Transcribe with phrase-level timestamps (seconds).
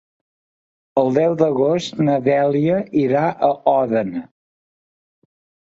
[1.01, 4.27] El deu d'agost na Dèlia irà a Òdena.